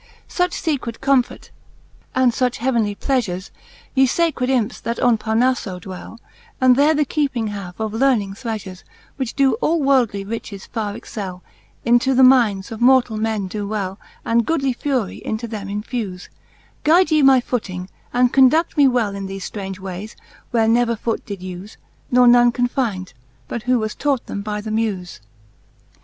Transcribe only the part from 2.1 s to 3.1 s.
and fuch heavenly